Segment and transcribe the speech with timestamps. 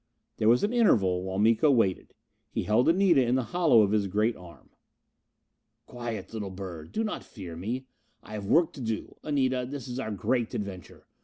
[0.37, 2.15] There was an interval while Miko waited.
[2.49, 4.71] He held Anita in the hollow of his great arm.
[5.85, 6.91] "Quiet, little bird.
[6.91, 7.85] Do not fear me.
[8.23, 11.05] I have work to do, Anita this is our great adventure.